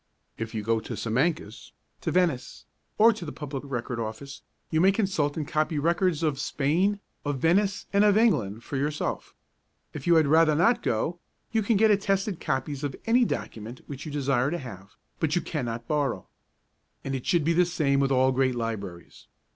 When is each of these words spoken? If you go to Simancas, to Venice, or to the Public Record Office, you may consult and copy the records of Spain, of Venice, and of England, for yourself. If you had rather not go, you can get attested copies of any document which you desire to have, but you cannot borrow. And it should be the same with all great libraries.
If 0.35 0.55
you 0.55 0.63
go 0.63 0.79
to 0.79 0.97
Simancas, 0.97 1.73
to 2.01 2.11
Venice, 2.11 2.65
or 2.97 3.13
to 3.13 3.23
the 3.23 3.31
Public 3.31 3.63
Record 3.63 3.99
Office, 3.99 4.41
you 4.71 4.81
may 4.81 4.91
consult 4.91 5.37
and 5.37 5.47
copy 5.47 5.75
the 5.75 5.81
records 5.83 6.23
of 6.23 6.39
Spain, 6.39 6.99
of 7.23 7.37
Venice, 7.37 7.85
and 7.93 8.03
of 8.03 8.17
England, 8.17 8.63
for 8.63 8.77
yourself. 8.77 9.35
If 9.93 10.07
you 10.07 10.15
had 10.15 10.25
rather 10.25 10.55
not 10.55 10.81
go, 10.81 11.19
you 11.51 11.61
can 11.61 11.77
get 11.77 11.91
attested 11.91 12.39
copies 12.39 12.83
of 12.83 12.95
any 13.05 13.25
document 13.25 13.81
which 13.85 14.07
you 14.07 14.11
desire 14.11 14.49
to 14.49 14.57
have, 14.57 14.95
but 15.19 15.35
you 15.35 15.41
cannot 15.43 15.87
borrow. 15.87 16.25
And 17.03 17.13
it 17.13 17.27
should 17.27 17.43
be 17.45 17.53
the 17.53 17.63
same 17.65 17.99
with 17.99 18.11
all 18.11 18.31
great 18.31 18.55
libraries. 18.55 19.27